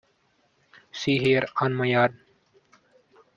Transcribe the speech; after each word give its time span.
See 0.91 1.19
here, 1.19 1.45
on 1.57 1.75
my 1.75 1.93
arm! 1.93 2.19